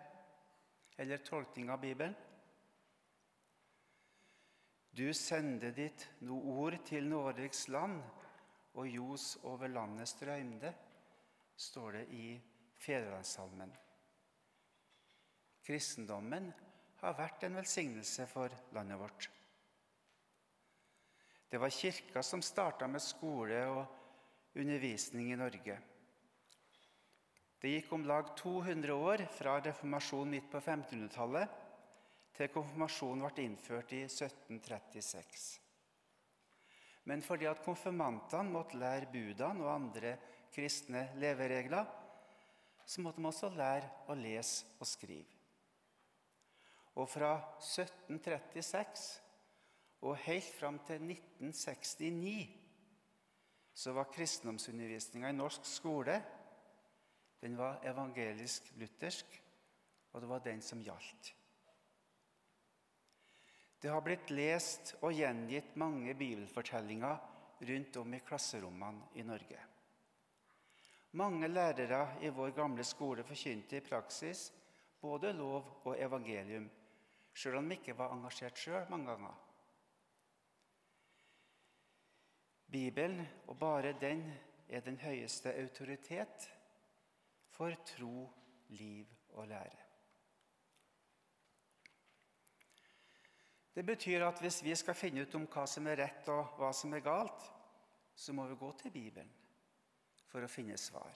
eller 0.97 1.25
tolkning 1.25 1.69
av 1.73 1.81
Bibelen. 1.81 2.15
Du 4.93 5.07
sendte 5.17 5.71
ditt 5.73 6.03
ord 6.29 6.75
til 6.85 7.07
Norges 7.09 7.65
land, 7.73 7.97
og 8.77 8.89
ljos 8.89 9.39
over 9.49 9.71
landet 9.73 10.09
strømde, 10.09 10.69
står 11.57 11.97
det 11.97 12.03
i 12.13 12.27
Fedrelandssalmen. 12.77 13.71
Kristendommen 15.65 16.51
har 17.01 17.17
vært 17.17 17.45
en 17.47 17.57
velsignelse 17.57 18.27
for 18.29 18.53
landet 18.75 18.99
vårt. 19.01 19.29
Det 21.49 21.61
var 21.61 21.73
Kirka 21.73 22.21
som 22.25 22.41
starta 22.41 22.87
med 22.89 23.01
skole 23.01 23.65
og 23.73 24.55
undervisning 24.57 25.31
i 25.33 25.39
Norge. 25.41 25.79
Det 27.61 27.75
gikk 27.77 27.93
om 27.95 28.05
lag 28.05 28.33
200 28.37 28.93
år 28.93 29.25
fra 29.39 29.57
reformasjonen 29.63 30.33
midt 30.35 30.49
på 30.51 30.61
1500-tallet 30.61 31.62
til 32.33 32.49
konfirmasjonen 32.53 33.25
ble 33.27 33.45
innført 33.45 33.93
i 33.95 34.03
1736. 34.05 35.59
Men 37.09 37.21
fordi 37.21 37.45
at 37.49 37.63
konfirmantene 37.65 38.51
måtte 38.53 38.79
lære 38.79 39.11
budene 39.11 39.65
og 39.65 39.73
andre 39.75 40.15
kristne 40.53 41.09
leveregler, 41.19 41.85
så 42.85 43.01
måtte 43.01 43.21
de 43.21 43.27
også 43.27 43.49
lære 43.55 43.89
å 44.11 44.15
lese 44.17 44.65
og 44.79 44.87
skrive. 44.87 45.39
Og 46.99 47.09
fra 47.09 47.33
1736 47.57 49.21
og 50.03 50.19
helt 50.27 50.51
fram 50.59 50.79
til 50.87 51.01
1969 51.01 52.59
så 53.73 53.93
var 53.95 54.11
kristendomsundervisninga 54.13 55.31
i 55.31 55.37
norsk 55.37 55.65
skole 55.65 56.19
den 57.43 57.57
var 57.57 57.81
evangelisk-luthersk, 57.83 59.43
og 60.13 60.21
det 60.21 60.29
var 60.29 60.43
den 60.45 60.61
som 60.63 60.79
gjaldt. 60.79 61.33
Det 63.83 63.91
har 63.91 63.99
blitt 63.99 64.29
lest 64.31 64.93
og 65.03 65.11
gjengitt 65.11 65.73
mange 65.75 66.13
bibelfortellinger 66.15 67.17
rundt 67.67 67.97
om 67.99 68.13
i 68.15 68.19
klasserommene 68.23 69.09
i 69.19 69.25
Norge. 69.27 69.59
Mange 71.19 71.49
lærere 71.51 72.05
i 72.23 72.31
vår 72.31 72.53
gamle 72.55 72.85
skole 72.87 73.27
forkynte 73.27 73.81
i 73.81 73.83
praksis 73.83 74.45
både 75.03 75.33
lov 75.35 75.83
og 75.83 75.99
evangelium, 75.99 76.69
sjøl 77.35 77.59
om 77.59 77.67
de 77.67 77.75
ikke 77.75 77.97
var 77.99 78.15
engasjert 78.15 78.63
sjøl 78.63 78.87
mange 78.87 79.11
ganger. 79.11 79.35
Bibelen, 82.71 83.19
og 83.51 83.59
bare 83.59 83.97
den, 83.99 84.29
er 84.69 84.79
den 84.79 84.95
høyeste 85.03 85.51
autoritet 85.59 86.47
for 87.51 87.75
tro, 87.83 88.29
liv 88.79 89.11
og 89.35 89.51
lære. 89.51 89.82
Det 93.73 93.83
betyr 93.83 94.25
at 94.25 94.41
hvis 94.41 94.61
vi 94.63 94.75
skal 94.77 94.97
finne 94.97 95.25
ut 95.25 95.35
om 95.35 95.47
hva 95.49 95.65
som 95.69 95.87
er 95.89 95.97
rett 96.03 96.27
og 96.29 96.57
hva 96.59 96.69
som 96.77 96.93
er 96.93 97.01
galt, 97.05 97.45
så 98.15 98.33
må 98.33 98.45
vi 98.47 98.57
gå 98.59 98.69
til 98.77 98.93
Bibelen 98.93 99.31
for 100.29 100.45
å 100.45 100.51
finne 100.51 100.77
svar. 100.77 101.13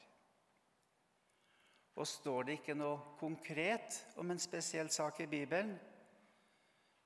Og 1.98 2.06
står 2.06 2.48
det 2.48 2.58
ikke 2.60 2.78
noe 2.78 3.16
konkret 3.18 4.02
om 4.22 4.32
en 4.34 4.42
spesiell 4.42 4.90
sak 4.94 5.22
i 5.22 5.30
Bibelen, 5.30 5.76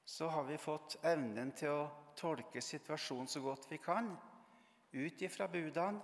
så 0.05 0.27
har 0.27 0.47
vi 0.47 0.57
fått 0.59 0.97
evnen 1.07 1.53
til 1.55 1.71
å 1.71 1.91
tolke 2.17 2.63
situasjonen 2.63 3.29
så 3.31 3.43
godt 3.43 3.69
vi 3.71 3.79
kan, 3.79 4.09
ut 4.91 5.21
ifra 5.23 5.47
budene 5.47 6.01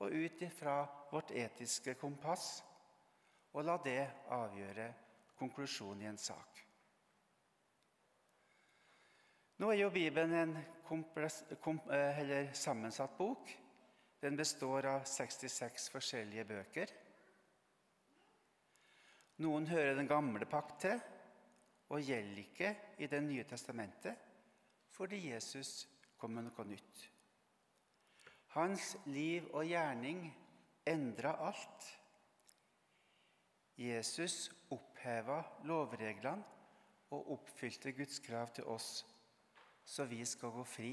og 0.00 0.14
ut 0.14 0.42
ifra 0.42 0.80
vårt 1.10 1.30
etiske 1.36 1.94
kompass, 2.00 2.62
og 3.52 3.66
la 3.66 3.76
det 3.84 4.02
avgjøre 4.32 4.88
konklusjonen 5.38 6.02
i 6.02 6.10
en 6.10 6.18
sak. 6.18 6.69
Nå 9.60 9.68
er 9.74 9.82
jo 9.82 9.90
Bibelen 9.92 10.32
en 10.32 10.54
kompress, 10.88 11.42
kom, 11.60 11.80
eh, 11.92 12.52
sammensatt 12.52 13.18
bok. 13.18 13.50
Den 14.20 14.36
består 14.36 14.86
av 14.86 15.02
66 15.04 15.90
forskjellige 15.92 16.44
bøker. 16.48 16.86
Noen 19.36 19.66
hører 19.66 19.94
Den 19.94 20.08
gamle 20.08 20.46
pakt 20.46 20.80
til 20.80 21.00
og 21.90 22.00
gjelder 22.00 22.38
ikke 22.38 22.76
i 22.98 23.06
Det 23.06 23.22
nye 23.22 23.44
testamentet 23.44 24.16
fordi 24.88 25.30
Jesus 25.30 25.88
kom 26.16 26.30
med 26.30 26.44
noe 26.44 26.64
nytt. 26.64 27.10
Hans 28.56 28.96
liv 29.06 29.44
og 29.52 29.64
gjerning 29.64 30.34
endra 30.86 31.36
alt. 31.36 31.98
Jesus 33.76 34.50
oppheva 34.70 35.44
lovreglene 35.64 36.44
og 37.10 37.32
oppfylte 37.32 37.92
Guds 37.92 38.18
krav 38.20 38.54
til 38.54 38.64
oss 38.64 39.04
så 39.90 40.04
vi 40.04 40.24
skal 40.24 40.52
gå 40.54 40.64
fri. 40.64 40.92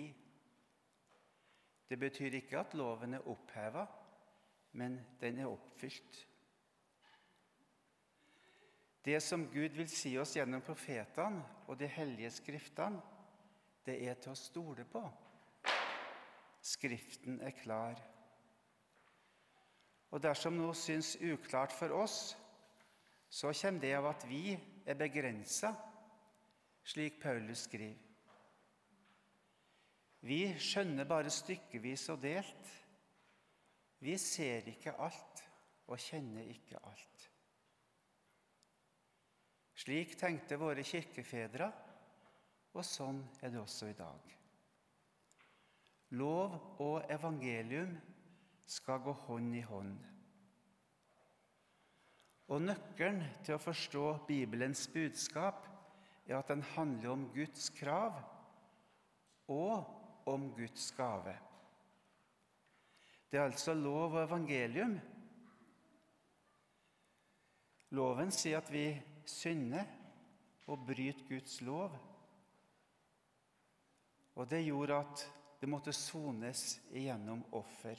Det 1.90 2.00
betyr 2.00 2.40
ikke 2.40 2.60
at 2.60 2.74
loven 2.74 3.14
er 3.14 3.28
oppheva, 3.30 3.86
men 4.72 4.98
den 5.22 5.38
er 5.40 5.52
oppfylt. 5.52 6.18
Det 9.06 9.22
som 9.24 9.46
Gud 9.54 9.78
vil 9.78 9.90
si 9.90 10.16
oss 10.20 10.34
gjennom 10.36 10.66
profetene 10.66 11.44
og 11.68 11.78
de 11.80 11.88
hellige 11.88 12.32
skriftene, 12.42 13.00
det 13.86 14.00
er 14.04 14.18
til 14.20 14.34
å 14.34 14.40
stole 14.40 14.84
på. 14.90 15.04
Skriften 16.60 17.38
er 17.40 17.56
klar. 17.56 18.02
Og 20.12 20.24
dersom 20.24 20.58
noe 20.58 20.74
syns 20.76 21.14
uklart 21.22 21.72
for 21.72 21.94
oss, 22.02 22.34
så 23.30 23.54
kommer 23.62 23.86
det 23.86 23.94
av 23.96 24.10
at 24.10 24.28
vi 24.28 24.58
er 24.58 25.00
begrensa, 25.00 25.72
slik 26.84 27.22
Paulus 27.22 27.68
skriver. 27.70 28.07
Vi 30.28 30.42
skjønner 30.60 31.08
bare 31.08 31.32
stykkevis 31.32 32.10
og 32.12 32.20
delt. 32.20 32.72
Vi 34.04 34.18
ser 34.20 34.68
ikke 34.68 34.98
alt 35.00 35.44
og 35.88 36.02
kjenner 36.02 36.50
ikke 36.52 36.80
alt. 36.84 37.28
Slik 39.78 40.18
tenkte 40.20 40.58
våre 40.60 40.84
kirkefedre, 40.84 41.70
og 42.76 42.86
sånn 42.86 43.22
er 43.42 43.54
det 43.54 43.62
også 43.62 43.88
i 43.92 43.96
dag. 43.98 44.34
Lov 46.18 46.56
og 46.84 47.08
evangelium 47.12 47.94
skal 48.68 49.02
gå 49.06 49.14
hånd 49.28 49.56
i 49.56 49.64
hånd. 49.64 49.96
Og 52.48 52.64
Nøkkelen 52.64 53.22
til 53.46 53.56
å 53.56 53.62
forstå 53.62 54.06
Bibelens 54.28 54.86
budskap 54.92 55.66
er 56.28 56.38
at 56.40 56.52
den 56.52 56.64
handler 56.76 57.14
om 57.14 57.26
Guds 57.36 57.70
krav 57.76 58.22
og 59.52 59.97
om 60.28 60.50
Guds 60.56 60.92
gave. 60.98 61.36
Det 63.32 63.40
er 63.40 63.48
altså 63.48 63.74
lov 63.74 64.14
og 64.14 64.24
evangelium. 64.24 64.98
Loven 67.96 68.32
sier 68.36 68.60
at 68.60 68.72
vi 68.72 68.86
synder 69.28 69.88
og 70.68 70.86
bryter 70.88 71.28
Guds 71.30 71.62
lov. 71.62 71.96
Og 74.36 74.50
det 74.50 74.66
gjorde 74.66 75.00
at 75.00 75.26
det 75.62 75.70
måtte 75.70 75.96
sones 75.96 76.78
igjennom 76.92 77.42
offer. 77.58 77.98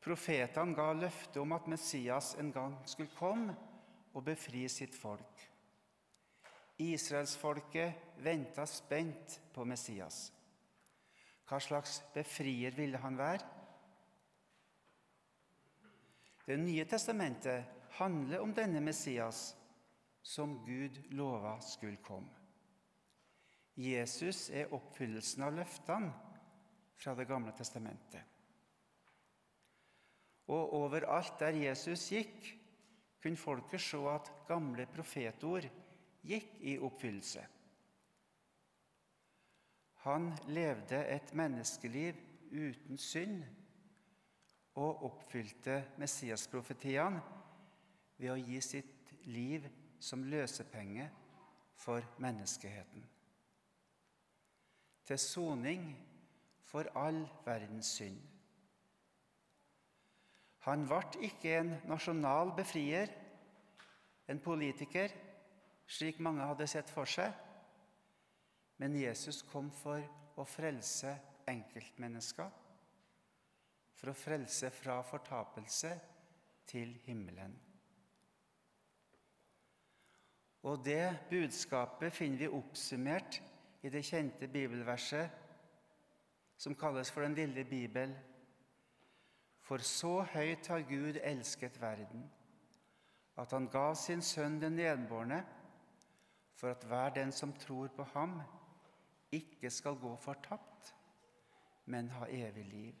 Profetene 0.00 0.74
ga 0.78 0.92
løfte 0.96 1.42
om 1.42 1.52
at 1.52 1.66
Messias 1.68 2.32
en 2.40 2.52
gang 2.54 2.78
skulle 2.88 3.12
komme 3.18 3.54
og 4.14 4.24
befri 4.24 4.64
sitt 4.72 4.94
folk. 4.96 5.42
Israelsfolket 6.78 7.94
venta 8.22 8.66
spent 8.66 9.40
på 9.52 9.64
Messias. 9.66 10.28
Hva 11.48 11.58
slags 11.60 11.98
befrier 12.14 12.74
ville 12.76 13.00
han 13.02 13.18
være? 13.18 13.46
Det 16.46 16.56
nye 16.60 16.84
testamentet 16.88 17.64
handler 17.98 18.40
om 18.44 18.54
denne 18.56 18.80
Messias 18.80 19.50
som 20.22 20.58
Gud 20.64 21.00
lova 21.16 21.58
skulle 21.64 22.00
komme. 22.04 22.30
Jesus 23.78 24.48
er 24.50 24.72
oppfyllelsen 24.74 25.44
av 25.46 25.54
løftene 25.54 26.14
fra 26.98 27.14
Det 27.14 27.28
gamle 27.28 27.52
testamentet. 27.54 28.22
Og 30.48 30.72
overalt 30.74 31.38
der 31.38 31.60
Jesus 31.62 32.08
gikk, 32.10 32.48
kunne 33.22 33.38
folket 33.38 33.82
se 33.82 34.00
at 34.10 34.32
gamle 34.48 34.86
profetord 34.90 35.68
gikk 36.26 36.58
i 36.60 36.78
oppfyllelse. 36.78 37.44
Han 40.06 40.32
levde 40.48 41.00
et 41.10 41.34
menneskeliv 41.34 42.14
uten 42.52 42.98
synd 42.98 43.42
og 44.78 45.02
oppfylte 45.08 45.80
Messias-profetiene 45.98 47.20
ved 48.18 48.30
å 48.32 48.38
gi 48.38 48.60
sitt 48.62 49.12
liv 49.26 49.66
som 50.00 50.22
løsepenge 50.24 51.08
for 51.78 52.04
menneskeheten. 52.22 53.04
Til 55.04 55.18
soning 55.18 55.90
for 56.68 56.88
all 56.94 57.24
verdens 57.46 57.94
synd. 57.98 58.18
Han 60.68 60.84
ble 60.86 61.00
ikke 61.30 61.54
en 61.60 61.70
nasjonal 61.88 62.52
befrier, 62.56 63.10
en 64.28 64.40
politiker, 64.44 65.12
slik 65.88 66.20
mange 66.20 66.44
hadde 66.44 66.66
sett 66.68 66.90
for 66.92 67.08
seg. 67.08 67.32
Men 68.78 68.94
Jesus 68.98 69.42
kom 69.48 69.70
for 69.74 70.02
å 70.38 70.44
frelse 70.46 71.14
enkeltmennesker, 71.50 72.50
for 73.98 74.12
å 74.12 74.16
frelse 74.16 74.70
fra 74.70 75.00
fortapelse 75.02 75.90
til 76.68 76.92
himmelen. 77.08 77.56
Og 80.68 80.84
det 80.84 81.30
budskapet 81.30 82.12
finner 82.14 82.44
vi 82.44 82.48
oppsummert 82.52 83.40
i 83.82 83.90
det 83.90 84.04
kjente 84.06 84.48
bibelverset 84.50 85.44
som 86.58 86.74
kalles 86.78 87.10
for 87.14 87.22
Den 87.22 87.38
lille 87.38 87.64
bibel 87.64 88.14
for 89.68 89.84
så 89.84 90.22
høyt 90.32 90.66
har 90.72 90.86
Gud 90.88 91.18
elsket 91.20 91.76
verden, 91.80 92.22
at 93.36 93.52
han 93.52 93.68
ga 93.68 93.92
sin 93.94 94.22
sønn 94.24 94.56
den 94.62 94.78
nedbårne, 94.80 95.42
for 96.58 96.72
at 96.74 96.84
hver 96.84 97.12
den 97.14 97.32
som 97.32 97.52
tror 97.52 97.86
på 97.94 98.02
ham, 98.14 98.40
ikke 99.32 99.70
skal 99.70 99.94
gå 99.94 100.16
fortapt, 100.16 100.94
men 101.86 102.10
ha 102.10 102.26
evig 102.28 102.64
liv. 102.64 102.94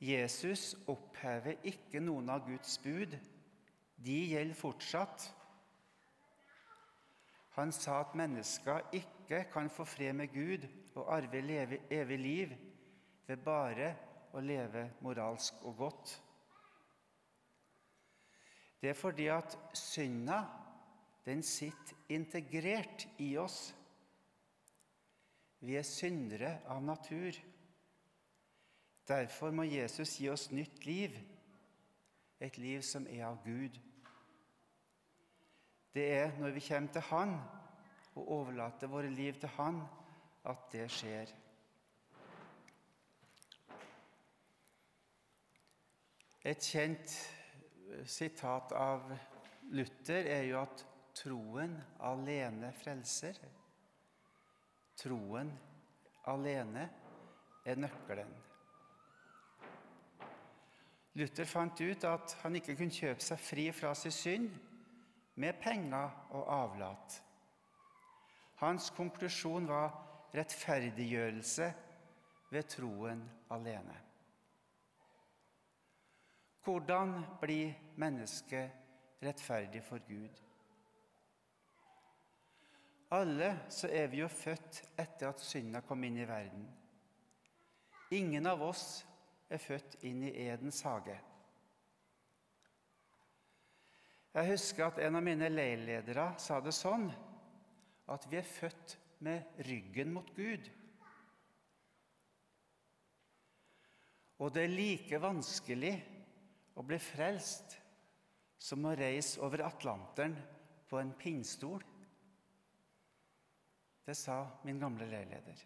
Jesus 0.00 0.74
opphever 0.90 1.54
ikke 1.62 2.00
noen 2.02 2.28
av 2.28 2.42
Guds 2.48 2.74
bud. 2.82 3.14
De 4.04 4.16
gjelder 4.32 4.58
fortsatt. 4.58 5.28
Han 7.54 7.72
sa 7.72 8.00
at 8.02 8.16
mennesker 8.18 8.82
ikke 8.98 9.44
kan 9.52 9.70
få 9.70 9.86
fred 9.86 10.12
med 10.18 10.34
Gud 10.34 10.66
og 10.94 11.06
arve 11.14 11.40
evig 11.90 12.18
liv 12.18 12.52
ved 13.26 13.36
bare 13.46 13.94
å 14.34 14.42
leve 14.42 14.88
moralsk 15.06 15.62
og 15.62 15.76
godt. 15.78 16.16
Det 18.82 18.90
er 18.90 18.98
fordi 18.98 19.30
at 19.32 19.54
synda, 19.72 20.42
den 21.24 21.42
sitter 21.42 21.96
integrert 22.08 23.06
i 23.18 23.36
oss. 23.40 23.74
Vi 25.64 25.76
er 25.76 25.86
syndere 25.88 26.58
av 26.68 26.82
natur. 26.84 27.36
Derfor 29.08 29.52
må 29.52 29.64
Jesus 29.68 30.18
gi 30.20 30.28
oss 30.32 30.50
nytt 30.52 30.84
liv, 30.84 31.16
et 32.40 32.58
liv 32.60 32.82
som 32.84 33.06
er 33.08 33.24
av 33.30 33.40
Gud. 33.44 33.76
Det 35.94 36.04
er 36.12 36.36
når 36.40 36.56
vi 36.56 36.64
kommer 36.66 36.92
til 36.92 37.06
Han 37.10 37.34
og 38.14 38.28
overlater 38.38 38.90
våre 38.90 39.10
liv 39.12 39.36
til 39.40 39.52
Han, 39.56 39.80
at 40.44 40.68
det 40.72 40.88
skjer. 40.92 41.30
Et 46.44 46.60
kjent 46.60 47.08
eh, 47.08 48.02
sitat 48.04 48.74
av 48.76 49.06
Luther 49.72 50.26
er 50.28 50.42
jo 50.50 50.58
at 50.60 50.84
troen 51.14 51.76
alene 52.04 52.72
frelser. 52.76 53.38
Troen 54.98 55.50
alene 56.30 56.88
er 57.64 57.80
nøkkelen. 57.80 58.34
Luther 61.14 61.46
fant 61.46 61.78
ut 61.80 62.04
at 62.10 62.34
han 62.42 62.58
ikke 62.58 62.74
kunne 62.78 62.94
kjøpe 62.94 63.22
seg 63.22 63.38
fri 63.38 63.68
fra 63.74 63.92
sin 63.94 64.14
synd 64.14 64.48
med 65.38 65.60
penger 65.62 66.10
og 66.34 66.48
avlat. 66.50 67.20
Hans 68.62 68.90
konklusjon 68.96 69.68
var 69.70 69.92
rettferdiggjørelse 70.34 71.68
ved 72.50 72.66
troen 72.70 73.22
alene. 73.54 73.96
Hvordan 76.64 77.18
blir 77.42 77.74
mennesket 78.00 79.22
rettferdig 79.22 79.82
for 79.84 80.02
Gud? 80.08 80.42
Alle 83.12 83.50
så 83.68 83.88
er 83.92 84.08
vi 84.08 84.22
jo 84.22 84.28
født 84.32 84.80
etter 84.98 85.28
at 85.28 85.42
synda 85.44 85.82
kom 85.84 86.04
inn 86.04 86.16
i 86.18 86.28
verden. 86.28 86.64
Ingen 88.14 88.46
av 88.46 88.62
oss 88.64 89.04
er 89.52 89.60
født 89.60 89.98
inn 90.08 90.22
i 90.24 90.32
Edens 90.46 90.80
hage. 90.86 91.16
Jeg 94.34 94.50
husker 94.50 94.88
at 94.88 94.98
en 95.04 95.20
av 95.20 95.22
mine 95.22 95.50
leirledere 95.52 96.32
sa 96.42 96.58
det 96.64 96.74
sånn 96.74 97.06
at 98.10 98.26
vi 98.30 98.40
er 98.40 98.48
født 98.48 98.96
med 99.24 99.60
ryggen 99.68 100.10
mot 100.16 100.32
Gud. 100.34 100.66
Og 104.42 104.50
det 104.52 104.64
er 104.66 104.74
like 104.74 105.20
vanskelig 105.22 105.94
å 106.74 106.82
bli 106.82 106.98
frelst 106.98 107.76
som 108.58 108.84
å 108.88 108.96
reise 108.98 109.38
over 109.44 109.62
Atlanteren 109.68 110.34
på 110.90 110.98
en 110.98 111.14
pinnstol. 111.18 111.82
Det 114.04 114.14
sa 114.14 114.38
min 114.64 114.80
gamle 114.80 115.06
leileder. 115.08 115.64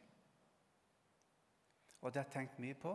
Og 2.01 2.13
det 2.13 2.21
har 2.21 2.29
jeg 2.29 2.33
tenkt 2.33 2.61
mye 2.63 2.77
på. 2.79 2.93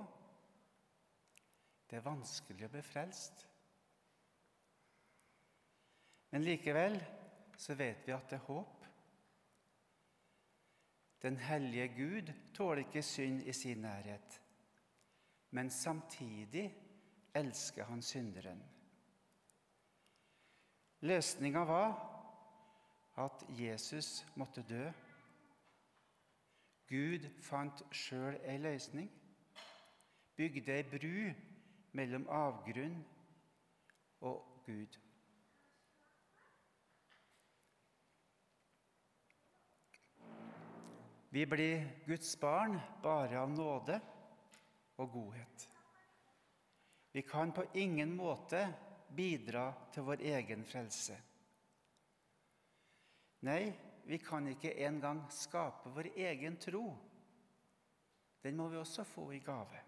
Det 1.89 1.99
er 1.99 2.05
vanskelig 2.05 2.67
å 2.67 2.71
bli 2.73 2.83
frelst. 2.85 3.43
Men 6.31 6.45
likevel 6.47 6.95
så 7.59 7.75
vet 7.77 8.07
vi 8.07 8.15
at 8.15 8.29
det 8.31 8.39
er 8.39 8.47
håp. 8.47 8.85
Den 11.23 11.37
hellige 11.37 11.87
Gud 11.87 12.31
tåler 12.55 12.81
ikke 12.83 13.03
synd 13.05 13.43
i 13.47 13.53
sin 13.53 13.83
nærhet. 13.85 14.39
Men 15.53 15.69
samtidig 15.69 16.65
elsker 17.35 17.85
han 17.85 18.01
synderen. 18.01 18.63
Løsninga 21.03 21.63
var 21.67 21.93
at 23.23 23.45
Jesus 23.49 24.25
måtte 24.35 24.63
dø. 24.63 24.87
Gud 26.93 27.25
fant 27.41 27.81
sjøl 27.89 28.37
ei 28.45 28.59
løsning, 28.61 29.09
bygde 30.37 30.75
ei 30.77 30.83
bru 30.85 31.31
mellom 31.97 32.27
avgrunn 32.29 32.99
og 34.29 34.61
Gud. 34.67 34.99
Vi 41.33 41.45
blir 41.49 41.87
Guds 42.05 42.35
barn 42.37 42.77
bare 43.01 43.39
av 43.41 43.49
nåde 43.49 43.95
og 45.01 45.07
godhet. 45.15 45.69
Vi 47.11 47.23
kan 47.25 47.51
på 47.51 47.65
ingen 47.73 48.13
måte 48.13 48.67
bidra 49.15 49.71
til 49.93 50.05
vår 50.05 50.21
egen 50.35 50.61
frelse. 50.65 51.17
Nei, 53.49 53.73
vi 54.03 54.17
kan 54.19 54.47
ikke 54.51 54.73
engang 54.85 55.23
skape 55.31 55.91
vår 55.95 56.11
egen 56.15 56.57
tro. 56.59 56.85
den 58.43 58.57
må 58.57 58.67
vi 58.67 58.77
også 58.77 59.03
få 59.03 59.31
i 59.31 59.39
gave. 59.39 59.79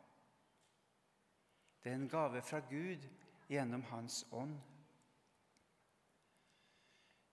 Det 1.84 1.92
er 1.92 1.96
en 1.96 2.10
gave 2.10 2.42
fra 2.42 2.60
Gud 2.60 3.04
gjennom 3.50 3.84
Hans 3.84 4.26
ånd. 4.32 4.56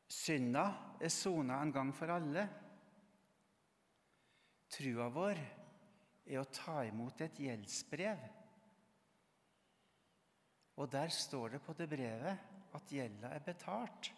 Synda 0.09 0.64
er 1.01 1.09
sona 1.09 1.62
en 1.62 1.73
gang 1.73 1.95
for 1.95 2.11
alle. 2.12 2.49
Trua 4.68 5.09
vår 5.09 5.40
er 6.27 6.40
å 6.40 6.51
ta 6.53 6.83
imot 6.85 7.23
et 7.25 7.38
gjeldsbrev. 7.40 8.27
Og 10.83 10.90
der 10.92 11.09
står 11.09 11.55
det 11.55 11.62
på 11.62 11.75
det 11.79 11.88
brevet 11.88 12.75
at 12.77 12.92
gjelda 12.92 13.33
er 13.37 13.45
betalt, 13.45 14.12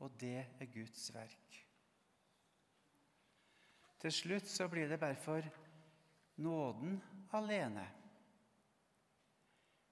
og 0.00 0.12
det 0.20 0.38
er 0.60 0.72
Guds 0.72 1.10
verk. 1.14 1.58
Til 4.00 4.12
slutt 4.12 4.48
så 4.48 4.68
blir 4.72 4.88
det 4.88 5.00
derfor 5.00 5.44
nåden 6.40 7.00
alene. 7.36 7.84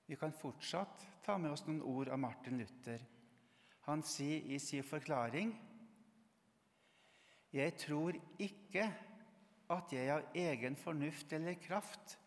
Vi 0.09 0.17
kan 0.17 0.33
fortsatt 0.33 1.05
ta 1.25 1.37
med 1.37 1.53
oss 1.53 1.67
noen 1.67 1.83
ord 1.85 2.09
av 2.09 2.21
Martin 2.21 2.57
Luther. 2.57 3.03
Han 3.85 4.03
sier 4.05 4.49
i 4.49 4.59
sin 4.61 4.85
forklaring 4.85 5.53
Jeg 7.53 7.77
tror 7.81 8.17
ikke 8.39 8.85
at 9.73 9.93
jeg 9.93 10.11
av 10.13 10.37
egen 10.37 10.77
fornuft 10.77 11.33
eller 11.33 11.61
kraft 11.61 12.19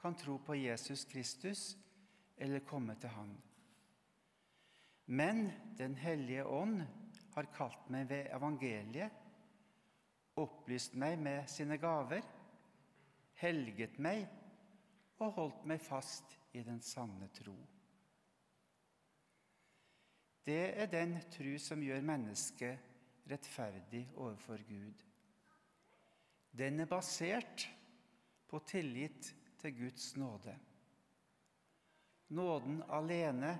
kan 0.00 0.16
tro 0.16 0.38
på 0.38 0.56
Jesus 0.56 1.04
Kristus 1.04 1.76
eller 2.36 2.64
komme 2.64 2.96
til 3.00 3.12
Han. 3.12 3.36
Men 5.06 5.50
Den 5.78 5.94
hellige 5.94 6.46
ånd 6.46 6.82
har 7.34 7.48
kalt 7.54 7.88
meg 7.92 8.08
ved 8.10 8.30
evangeliet, 8.34 9.18
opplyst 10.40 10.94
meg 10.96 11.18
med 11.20 11.48
sine 11.50 11.76
gaver, 11.80 12.24
helget 13.42 13.98
meg 14.00 14.24
og 15.20 15.34
holdt 15.36 15.66
meg 15.68 15.82
fast 15.82 16.36
i 16.56 16.62
den 16.64 16.80
sanne 16.84 17.28
tro. 17.36 17.54
Det 20.42 20.62
er 20.82 20.90
den 20.90 21.14
tru 21.30 21.54
som 21.62 21.82
gjør 21.84 22.02
mennesket 22.02 22.90
rettferdig 23.30 24.08
overfor 24.16 24.64
Gud. 24.66 25.04
Den 26.52 26.82
er 26.82 26.90
basert 26.90 27.68
på 28.50 28.58
tillit 28.66 29.30
til 29.62 29.76
Guds 29.78 30.16
nåde. 30.16 30.56
Nåden 32.28 32.82
alene 32.90 33.52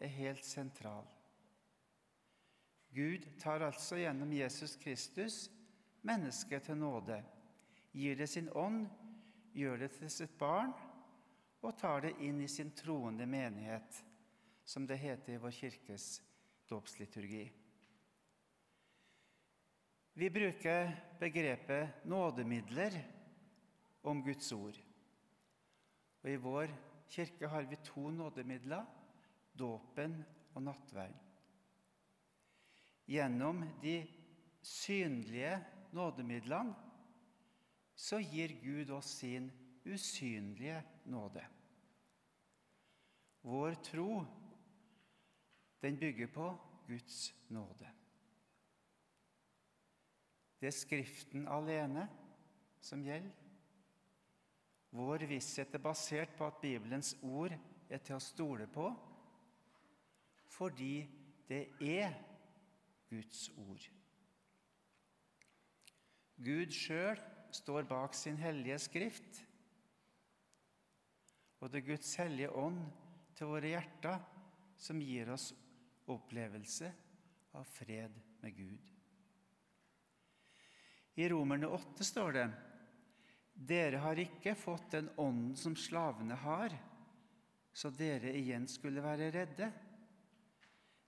er 0.00 0.16
helt 0.16 0.44
sentral. 0.44 1.13
Gud 2.94 3.26
tar 3.42 3.64
altså 3.66 3.98
gjennom 3.98 4.32
Jesus 4.32 4.76
Kristus 4.78 5.48
mennesket 6.06 6.68
til 6.68 6.78
nåde, 6.78 7.18
gir 7.90 8.18
det 8.18 8.28
sin 8.30 8.50
ånd, 8.54 8.86
gjør 9.54 9.84
det 9.84 9.90
til 9.96 10.10
sitt 10.12 10.36
barn 10.38 10.70
og 11.64 11.74
tar 11.80 12.04
det 12.04 12.12
inn 12.22 12.42
i 12.44 12.50
sin 12.50 12.70
troende 12.76 13.26
menighet, 13.26 14.02
som 14.64 14.86
det 14.86 15.00
heter 15.00 15.34
i 15.34 15.40
vår 15.40 15.54
kirkes 15.56 16.08
dåpsliturgi. 16.70 17.44
Vi 20.14 20.30
bruker 20.30 20.92
begrepet 21.18 22.04
nådemidler 22.06 23.00
om 24.06 24.22
Guds 24.22 24.52
ord. 24.52 24.78
Og 26.22 26.30
I 26.30 26.36
vår 26.38 26.70
kirke 27.10 27.48
har 27.50 27.66
vi 27.66 27.80
to 27.82 28.10
nådemidler 28.14 28.86
dåpen 29.58 30.20
og 30.54 30.62
nattverden. 30.62 31.33
Gjennom 33.06 33.64
de 33.82 33.98
synlige 34.62 35.58
nådemidlene 35.92 36.74
så 37.94 38.18
gir 38.18 38.56
Gud 38.62 38.90
oss 38.90 39.10
sin 39.20 39.50
usynlige 39.84 40.82
nåde. 41.04 41.44
Vår 43.44 43.74
tro, 43.74 44.24
den 45.80 45.98
bygger 46.00 46.26
på 46.26 46.48
Guds 46.86 47.34
nåde. 47.48 47.90
Det 50.60 50.66
er 50.66 50.76
Skriften 50.78 51.48
alene 51.48 52.08
som 52.80 53.04
gjelder. 53.04 53.32
Vår 54.94 55.26
visshet 55.28 55.74
er 55.74 55.82
basert 55.82 56.36
på 56.38 56.46
at 56.46 56.60
Bibelens 56.62 57.16
ord 57.22 57.52
er 57.90 57.98
til 57.98 58.16
å 58.16 58.22
stole 58.22 58.68
på, 58.70 58.86
fordi 60.54 61.02
det 61.48 61.64
er 61.82 62.14
Guds 63.14 63.46
ord. 63.62 63.86
Gud 66.44 66.74
sjøl 66.74 67.20
står 67.54 67.86
bak 67.86 68.16
sin 68.18 68.38
hellige 68.42 68.78
skrift, 68.82 69.44
og 71.62 71.70
det 71.70 71.80
er 71.80 71.90
Guds 71.94 72.10
hellige 72.18 72.50
ånd 72.58 72.80
til 73.38 73.48
våre 73.52 73.70
hjerter 73.70 74.18
som 74.76 75.00
gir 75.00 75.30
oss 75.32 75.52
opplevelse 76.10 76.90
av 77.54 77.64
fred 77.70 78.18
med 78.42 78.58
Gud. 78.58 78.90
I 81.14 81.28
Romerne 81.30 81.70
8 81.70 82.04
står 82.04 82.34
det 82.34 82.48
dere 83.54 84.00
har 84.02 84.18
ikke 84.18 84.56
fått 84.58 84.96
den 84.96 85.12
ånden 85.14 85.54
som 85.56 85.76
slavene 85.78 86.34
har, 86.42 86.74
så 87.74 87.90
dere 87.94 88.32
igjen 88.34 88.66
skulle 88.70 89.02
være 89.02 89.30
redde. 89.34 89.70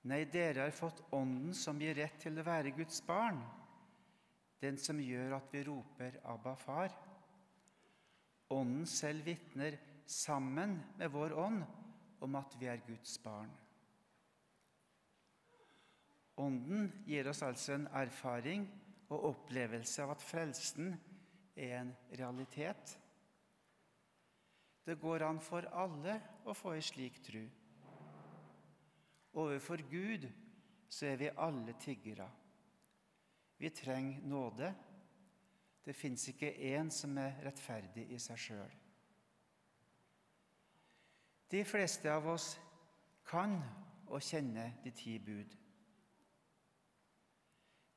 Nei, 0.07 0.25
dere 0.31 0.61
har 0.61 0.71
fått 0.71 1.03
ånden 1.11 1.55
som 1.55 1.81
gir 1.83 1.97
rett 1.99 2.21
til 2.23 2.39
å 2.39 2.45
være 2.47 2.71
Guds 2.77 3.01
barn, 3.03 3.41
den 4.63 4.79
som 4.79 5.01
gjør 5.03 5.35
at 5.41 5.51
vi 5.51 5.65
roper 5.67 6.21
'Abba, 6.23 6.55
far'. 6.55 6.95
Ånden 8.55 8.87
selv 8.87 9.25
vitner 9.27 9.79
sammen 10.07 10.79
med 10.99 11.11
vår 11.11 11.35
ånd 11.35 11.65
om 12.21 12.35
at 12.35 12.55
vi 12.61 12.67
er 12.67 12.87
Guds 12.87 13.19
barn. 13.19 13.51
Ånden 16.37 16.93
gir 17.07 17.29
oss 17.29 17.43
altså 17.43 17.73
en 17.73 17.87
erfaring 17.87 18.69
og 19.09 19.25
opplevelse 19.33 20.03
av 20.03 20.11
at 20.11 20.23
frelsen 20.23 20.95
er 21.57 21.79
en 21.81 21.95
realitet. 22.13 22.99
Det 24.87 25.01
går 25.01 25.23
an 25.23 25.41
for 25.41 25.67
alle 25.73 26.21
å 26.45 26.55
få 26.55 26.77
ei 26.77 26.83
slik 26.85 27.23
tru. 27.25 27.49
Overfor 29.37 29.83
Gud 29.91 30.29
så 30.89 31.07
er 31.07 31.17
vi 31.21 31.29
alle 31.37 31.75
tiggere. 31.81 32.31
Vi 33.59 33.71
trenger 33.71 34.23
nåde. 34.25 34.75
Det 35.85 35.95
fins 35.95 36.29
ikke 36.29 36.51
én 36.75 36.91
som 36.91 37.19
er 37.19 37.37
rettferdig 37.45 38.09
i 38.11 38.19
seg 38.19 38.41
sjøl. 38.41 38.73
De 41.51 41.63
fleste 41.65 42.11
av 42.11 42.27
oss 42.27 42.57
kan 43.29 43.61
og 44.07 44.23
kjenner 44.23 44.73
de 44.83 44.91
ti 44.91 45.19
bud. 45.23 45.53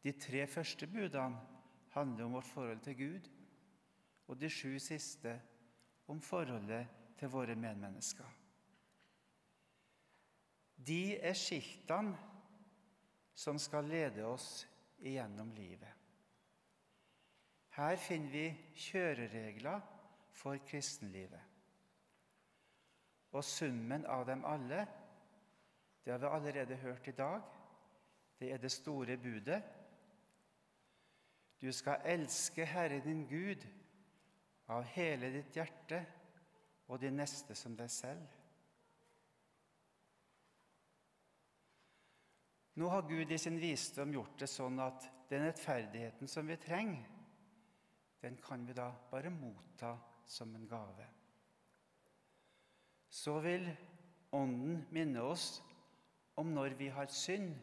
De 0.04 0.13
tre 0.21 0.45
første 0.47 0.88
budene 0.88 1.39
handler 1.95 2.25
om 2.25 2.38
vårt 2.38 2.52
forhold 2.52 2.84
til 2.86 2.97
Gud, 2.97 3.30
og 4.28 4.38
de 4.39 4.49
sju 4.49 4.78
siste 4.80 5.34
om 6.08 6.21
forholdet 6.21 6.86
til 7.17 7.32
våre 7.34 7.56
medmennesker. 7.56 8.38
De 10.88 11.18
er 11.20 11.36
skiltene 11.36 12.15
som 13.36 13.60
skal 13.60 13.88
lede 13.88 14.26
oss 14.28 14.68
igjennom 15.00 15.52
livet. 15.56 15.92
Her 17.80 17.96
finner 17.96 18.32
vi 18.32 18.46
kjøreregler 18.76 19.84
for 20.36 20.60
kristenlivet. 20.68 21.46
Og 23.32 23.44
summen 23.46 24.06
av 24.10 24.26
dem 24.28 24.44
alle, 24.48 24.86
det 26.04 26.12
har 26.12 26.20
vi 26.20 26.32
allerede 26.32 26.76
hørt 26.82 27.08
i 27.08 27.15
dag, 27.15 27.42
det 28.39 28.52
er 28.54 28.58
det 28.58 28.72
store 28.72 29.18
budet. 29.18 29.62
Du 31.62 31.72
skal 31.76 32.02
elske 32.06 32.65
Herren 32.65 33.04
din 33.04 33.26
Gud 33.28 33.65
av 34.72 34.84
hele 34.96 35.32
ditt 35.34 35.56
hjerte 35.56 36.00
og 36.88 37.02
de 37.02 37.12
neste 37.12 37.56
som 37.56 37.76
deg 37.78 37.92
selv. 37.92 38.38
Nå 42.80 42.89
har 42.89 43.08
Gud 43.10 43.32
i 43.32 43.38
sin 43.38 43.60
visdom 43.60 44.13
gjort 44.15 44.39
det 44.39 44.48
sånn 44.48 44.80
at 44.80 45.08
den 45.30 45.44
rettferdigheten 45.46 46.32
som 46.32 46.48
vi 46.48 46.58
trenger, 46.62 47.06
den 48.24 48.39
kan 48.44 48.65
vi 48.68 48.76
da 48.76 48.89
bare 49.12 49.32
motta 49.34 49.98
som 50.28 50.56
en 50.56 50.68
gave 50.70 51.08
så 53.10 53.39
vil 53.39 53.70
Ånden 54.32 54.84
minne 54.94 55.22
oss 55.26 55.63
om 56.38 56.52
når 56.54 56.76
vi 56.78 56.88
har 56.94 57.10
synd 57.10 57.56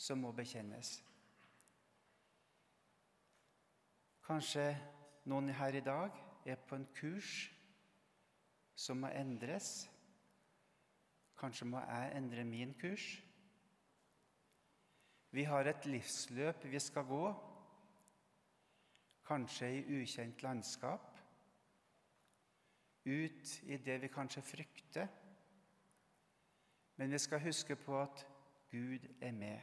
som 0.00 0.22
må 0.24 0.30
bekjennes. 0.32 0.94
Kanskje 4.24 4.64
noen 5.28 5.52
her 5.52 5.76
i 5.76 5.82
dag 5.84 6.16
er 6.48 6.56
på 6.56 6.78
en 6.78 6.86
kurs 6.96 7.50
som 8.72 9.02
må 9.04 9.10
endres. 9.12 9.90
Kanskje 11.36 11.68
må 11.68 11.84
jeg 11.84 12.16
endre 12.16 12.46
min 12.48 12.72
kurs. 12.80 13.04
Vi 15.30 15.44
har 15.44 15.64
et 15.64 15.86
livsløp 15.86 16.64
vi 16.64 16.80
skal 16.82 17.06
gå, 17.06 17.24
kanskje 19.26 19.68
i 19.78 20.00
ukjent 20.00 20.42
landskap, 20.42 21.18
ut 23.06 23.52
i 23.62 23.76
det 23.76 24.00
vi 24.02 24.10
kanskje 24.10 24.42
frykter. 24.42 25.06
Men 26.96 27.10
vi 27.10 27.18
skal 27.18 27.40
huske 27.40 27.76
på 27.76 28.00
at 28.00 28.26
Gud 28.70 29.06
er 29.20 29.32
med. 29.32 29.60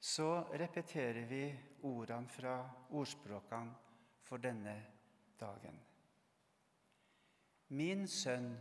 Så 0.00 0.42
repeterer 0.56 1.26
vi 1.28 1.42
ordene 1.82 2.28
fra 2.28 2.54
ordspråkene 2.90 3.74
for 4.22 4.40
denne 4.40 4.76
dagen. 5.40 5.76
Min 7.68 8.06
sønn, 8.08 8.54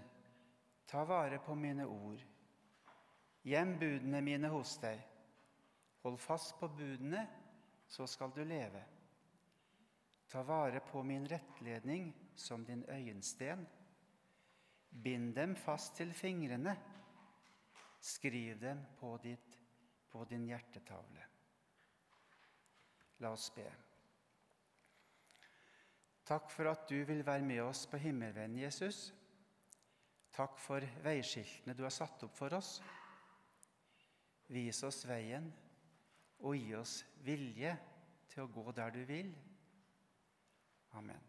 ta 0.88 1.05
vare 1.07 1.39
på 1.39 1.55
mine 1.55 1.88
ord. 1.88 2.25
Gjem 3.47 3.78
budene 3.80 4.21
mine 4.21 4.52
hos 4.52 4.75
deg. 4.82 4.99
Hold 6.04 6.19
fast 6.19 6.56
på 6.60 6.67
budene, 6.71 7.25
så 7.88 8.08
skal 8.08 8.32
du 8.36 8.43
leve. 8.43 8.84
Ta 10.30 10.43
vare 10.43 10.80
på 10.86 11.04
min 11.04 11.28
rettledning 11.28 12.13
som 12.36 12.65
din 12.65 12.84
øyensten. 12.89 13.67
Bind 14.89 15.34
dem 15.36 15.56
fast 15.56 15.95
til 15.95 16.13
fingrene. 16.13 16.75
Skriv 17.99 18.60
dem 18.62 18.86
på, 18.99 19.17
ditt, 19.23 19.58
på 20.10 20.23
din 20.30 20.45
hjertetavle. 20.47 21.25
La 23.19 23.32
oss 23.36 23.49
be. 23.56 23.65
Takk 26.30 26.52
for 26.54 26.69
at 26.69 26.86
du 26.89 27.02
vil 27.10 27.25
være 27.25 27.43
med 27.43 27.63
oss 27.65 27.88
på 27.89 27.97
himmelveien, 27.97 28.56
Jesus. 28.62 29.10
Takk 30.32 30.60
for 30.62 30.86
veiskiltene 31.04 31.73
du 31.73 31.84
har 31.84 31.93
satt 31.93 32.23
opp 32.23 32.38
for 32.38 32.54
oss. 32.54 32.78
Vis 34.49 34.81
oss 34.88 35.03
veien 35.07 35.45
og 36.39 36.57
gi 36.57 36.73
oss 36.79 37.03
vilje 37.25 37.75
til 38.31 38.45
å 38.45 38.51
gå 38.53 38.71
der 38.77 38.93
du 38.95 39.03
vil. 39.05 39.33
Amen. 40.97 41.28